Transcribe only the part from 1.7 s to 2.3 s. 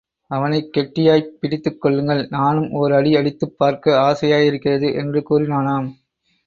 கொள்ளுங்கள்